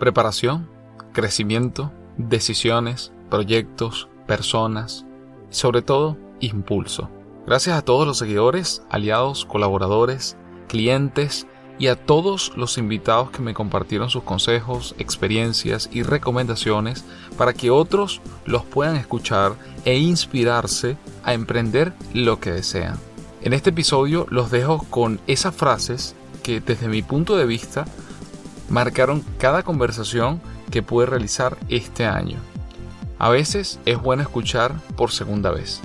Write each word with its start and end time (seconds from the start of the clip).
Preparación, 0.00 0.66
crecimiento, 1.12 1.92
decisiones, 2.16 3.12
proyectos, 3.28 4.08
personas 4.26 5.04
y 5.50 5.54
sobre 5.54 5.82
todo 5.82 6.16
impulso. 6.40 7.10
Gracias 7.46 7.76
a 7.76 7.82
todos 7.82 8.06
los 8.06 8.16
seguidores, 8.16 8.82
aliados, 8.88 9.44
colaboradores, 9.44 10.38
clientes 10.68 11.46
y 11.78 11.88
a 11.88 11.96
todos 11.96 12.56
los 12.56 12.78
invitados 12.78 13.30
que 13.30 13.42
me 13.42 13.52
compartieron 13.52 14.08
sus 14.08 14.22
consejos, 14.22 14.94
experiencias 14.98 15.90
y 15.92 16.02
recomendaciones 16.02 17.04
para 17.36 17.52
que 17.52 17.70
otros 17.70 18.22
los 18.46 18.64
puedan 18.64 18.96
escuchar 18.96 19.52
e 19.84 19.98
inspirarse 19.98 20.96
a 21.24 21.34
emprender 21.34 21.92
lo 22.14 22.40
que 22.40 22.52
desean. 22.52 22.98
En 23.42 23.52
este 23.52 23.68
episodio 23.68 24.26
los 24.30 24.50
dejo 24.50 24.78
con 24.88 25.20
esas 25.26 25.54
frases 25.54 26.14
que 26.42 26.62
desde 26.62 26.88
mi 26.88 27.02
punto 27.02 27.36
de 27.36 27.44
vista 27.44 27.84
marcaron 28.70 29.24
cada 29.38 29.64
conversación 29.64 30.40
que 30.70 30.82
pude 30.82 31.04
realizar 31.04 31.56
este 31.68 32.06
año. 32.06 32.38
A 33.18 33.28
veces 33.28 33.80
es 33.84 34.00
bueno 34.00 34.22
escuchar 34.22 34.72
por 34.96 35.10
segunda 35.10 35.50
vez. 35.50 35.80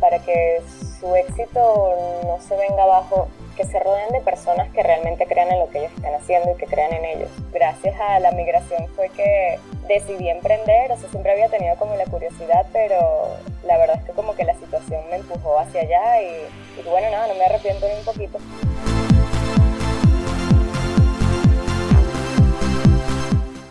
Para 0.00 0.18
que 0.24 0.60
su 0.98 1.14
éxito 1.14 1.94
no 2.24 2.38
se 2.40 2.56
venga 2.56 2.82
abajo, 2.82 3.28
que 3.56 3.64
se 3.64 3.78
rodeen 3.78 4.10
de 4.12 4.20
personas 4.22 4.72
que 4.72 4.82
realmente 4.82 5.26
crean 5.26 5.52
en 5.52 5.60
lo 5.60 5.68
que 5.70 5.80
ellos 5.80 5.92
están 5.94 6.14
haciendo 6.14 6.52
y 6.52 6.56
que 6.56 6.66
crean 6.66 6.92
en 6.94 7.04
ellos. 7.04 7.28
Gracias 7.52 7.94
a 8.00 8.18
la 8.20 8.32
migración 8.32 8.88
fue 8.96 9.10
que 9.10 9.58
decidí 9.88 10.28
emprender, 10.28 10.92
o 10.92 10.96
sea, 10.96 11.08
siempre 11.10 11.32
había 11.32 11.48
tenido 11.48 11.76
como 11.76 11.96
la 11.96 12.04
curiosidad, 12.04 12.66
pero 12.72 13.36
la 13.66 13.78
verdad 13.78 13.96
es 13.98 14.04
que 14.04 14.12
como 14.12 14.34
que 14.34 14.44
la 14.44 14.54
situación 14.54 15.00
me 15.10 15.16
empujó 15.16 15.58
hacia 15.58 15.82
allá 15.82 16.22
y, 16.22 16.48
bueno, 16.88 17.10
nada, 17.10 17.28
no 17.28 17.34
me 17.34 17.44
arrepiento 17.44 17.86
ni 17.86 17.94
un 17.94 18.04
poquito. 18.04 18.38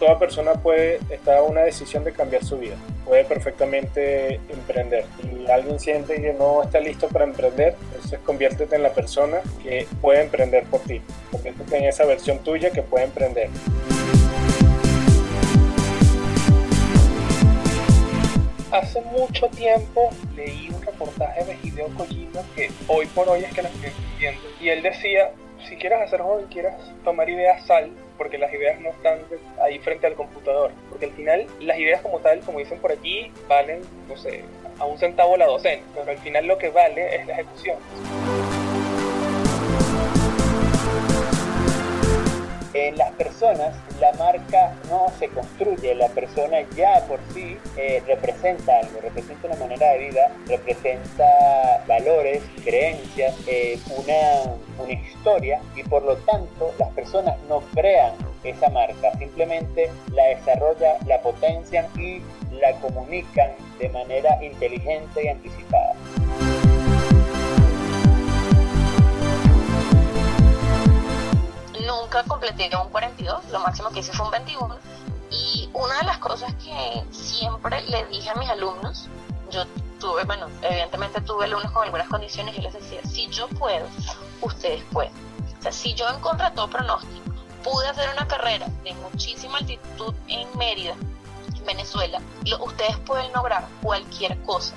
toda 0.01 0.17
persona 0.17 0.53
puede 0.53 0.99
estar 1.11 1.37
a 1.37 1.43
una 1.43 1.61
decisión 1.61 2.03
de 2.03 2.11
cambiar 2.11 2.43
su 2.43 2.57
vida, 2.57 2.73
puede 3.05 3.23
perfectamente 3.23 4.41
emprender. 4.49 5.05
Y 5.21 5.47
alguien 5.51 5.79
siente 5.79 6.19
que 6.19 6.33
no 6.33 6.63
está 6.63 6.79
listo 6.79 7.07
para 7.07 7.23
emprender, 7.23 7.75
entonces 7.93 8.19
conviértete 8.25 8.75
en 8.75 8.81
la 8.81 8.93
persona 8.93 9.37
que 9.61 9.85
puede 10.01 10.23
emprender 10.23 10.63
por 10.63 10.79
ti, 10.81 11.03
conviértete 11.31 11.77
en 11.77 11.83
esa 11.83 12.05
versión 12.05 12.39
tuya 12.39 12.71
que 12.71 12.81
puede 12.81 13.05
emprender. 13.05 13.49
Hace 18.71 19.01
mucho 19.01 19.47
tiempo 19.49 20.09
leí 20.33 20.69
un 20.73 20.81
reportaje 20.81 21.43
de 21.43 21.57
Hideo 21.61 21.89
Kojima 21.97 22.41
que 22.55 22.71
hoy 22.87 23.05
por 23.07 23.27
hoy 23.27 23.43
es 23.43 23.53
que 23.53 23.63
lo 23.63 23.67
estoy 23.67 23.91
viendo. 24.17 24.41
Y 24.61 24.69
él 24.69 24.81
decía, 24.81 25.31
si 25.67 25.75
quieres 25.75 25.99
hacer 26.01 26.21
joven, 26.21 26.45
quieras 26.47 26.75
tomar 27.03 27.29
ideas, 27.29 27.65
sal, 27.65 27.91
porque 28.17 28.37
las 28.37 28.53
ideas 28.53 28.79
no 28.79 28.91
están 28.91 29.19
ahí 29.61 29.77
frente 29.79 30.07
al 30.07 30.13
computador. 30.13 30.71
Porque 30.89 31.07
al 31.07 31.11
final 31.11 31.47
las 31.59 31.77
ideas 31.79 32.01
como 32.01 32.19
tal, 32.19 32.39
como 32.39 32.59
dicen 32.59 32.79
por 32.79 32.93
aquí, 32.93 33.29
valen, 33.49 33.81
no 34.07 34.15
sé, 34.15 34.45
a 34.79 34.85
un 34.85 34.97
centavo 34.97 35.35
la 35.35 35.47
docena. 35.47 35.83
Pero 35.93 36.09
al 36.09 36.19
final 36.19 36.47
lo 36.47 36.57
que 36.57 36.69
vale 36.69 37.15
es 37.15 37.27
la 37.27 37.33
ejecución. 37.33 37.77
Personas, 43.23 43.75
la 43.99 44.11
marca 44.13 44.73
no 44.89 45.07
se 45.19 45.27
construye, 45.29 45.93
la 45.93 46.07
persona 46.07 46.61
ya 46.75 47.05
por 47.07 47.19
sí 47.33 47.55
eh, 47.77 48.01
representa 48.07 48.79
algo, 48.79 48.99
representa 48.99 49.47
una 49.47 49.57
manera 49.57 49.91
de 49.91 49.97
vida, 50.07 50.31
representa 50.47 51.83
valores, 51.87 52.41
creencias, 52.63 53.35
eh, 53.47 53.79
una, 53.95 54.55
una 54.83 54.93
historia 54.93 55.61
y 55.75 55.83
por 55.83 56.03
lo 56.03 56.15
tanto 56.17 56.73
las 56.79 56.89
personas 56.93 57.37
no 57.47 57.61
crean 57.75 58.13
esa 58.43 58.69
marca, 58.69 59.11
simplemente 59.19 59.91
la 60.13 60.23
desarrollan, 60.23 60.95
la 61.05 61.21
potencian 61.21 61.85
y 61.99 62.21
la 62.59 62.71
comunican 62.79 63.51
de 63.79 63.89
manera 63.89 64.43
inteligente 64.43 65.23
y 65.23 65.27
anticipada. 65.27 65.90
Nunca 72.21 72.27
completé 72.27 72.69
un 72.75 72.89
42, 72.89 73.49
lo 73.51 73.59
máximo 73.59 73.89
que 73.89 73.99
hice 73.99 74.11
fue 74.13 74.25
un 74.25 74.31
21. 74.31 74.77
Y 75.29 75.69
una 75.73 75.97
de 75.99 76.03
las 76.05 76.17
cosas 76.17 76.53
que 76.55 77.03
siempre 77.11 77.81
le 77.83 78.05
dije 78.07 78.29
a 78.29 78.35
mis 78.35 78.49
alumnos, 78.49 79.07
yo 79.49 79.65
tuve, 79.99 80.23
bueno, 80.25 80.47
evidentemente 80.61 81.21
tuve 81.21 81.45
alumnos 81.45 81.71
con 81.71 81.83
algunas 81.83 82.07
condiciones 82.07 82.57
y 82.57 82.61
les 82.61 82.73
decía, 82.73 82.99
si 83.05 83.27
yo 83.29 83.47
puedo, 83.47 83.87
ustedes 84.41 84.83
pueden. 84.91 85.13
O 85.59 85.61
sea, 85.61 85.71
si 85.71 85.93
yo 85.93 86.09
en 86.09 86.19
contra 86.19 86.53
todo 86.53 86.69
pronóstico 86.69 87.31
pude 87.63 87.87
hacer 87.87 88.09
una 88.09 88.27
carrera 88.27 88.67
de 88.83 88.93
muchísima 88.95 89.59
altitud 89.59 90.13
en 90.27 90.47
Mérida, 90.57 90.95
en 91.55 91.65
Venezuela, 91.65 92.19
ustedes 92.59 92.97
pueden 92.97 93.31
lograr 93.33 93.67
cualquier 93.81 94.41
cosa. 94.41 94.73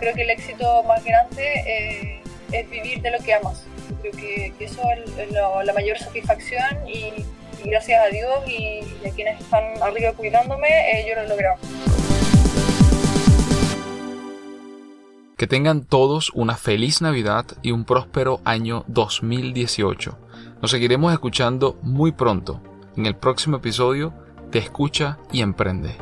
creo 0.00 0.14
que 0.14 0.22
el 0.22 0.30
éxito 0.30 0.82
más 0.84 1.04
grande 1.04 1.44
eh, 1.66 2.22
es 2.50 2.68
vivir 2.70 3.00
de 3.02 3.10
lo 3.10 3.18
que 3.18 3.34
amas. 3.34 3.64
Creo 4.00 4.12
que, 4.12 4.52
eso 4.58 4.82
es 5.18 5.32
la 5.32 5.72
mayor 5.72 5.98
satisfacción 5.98 6.88
y, 6.88 7.24
gracias 7.64 8.00
a 8.02 8.08
Dios 8.08 8.48
y, 8.48 8.80
a 9.06 9.12
quienes 9.12 9.40
están 9.40 9.62
arriba 9.82 10.12
cuidándome, 10.12 10.68
eh, 10.68 11.06
yo 11.08 11.14
lo 11.14 11.22
he 11.22 11.28
logrado. 11.28 11.58
Que 15.36 15.46
tengan 15.46 15.84
todos 15.84 16.30
una 16.34 16.56
feliz 16.56 17.00
Navidad 17.00 17.46
y 17.62 17.72
un 17.72 17.84
próspero 17.84 18.40
año 18.44 18.84
2018. 18.88 20.18
Nos 20.60 20.70
seguiremos 20.70 21.12
escuchando 21.12 21.78
muy 21.82 22.12
pronto. 22.12 22.62
En 22.96 23.06
el 23.06 23.16
próximo 23.16 23.58
episodio, 23.58 24.12
te 24.50 24.58
escucha 24.58 25.18
y 25.32 25.40
emprende. 25.40 25.96